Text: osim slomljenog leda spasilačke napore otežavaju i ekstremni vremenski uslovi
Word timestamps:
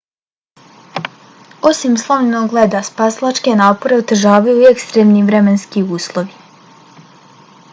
osim 1.71 1.97
slomljenog 2.03 2.55
leda 2.59 2.81
spasilačke 2.87 3.53
napore 3.59 3.99
otežavaju 4.05 4.63
i 4.63 4.69
ekstremni 4.71 5.23
vremenski 5.29 5.85
uslovi 5.99 7.05